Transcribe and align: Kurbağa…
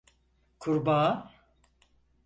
Kurbağa… 0.59 1.31